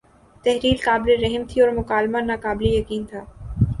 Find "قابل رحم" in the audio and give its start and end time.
0.85-1.43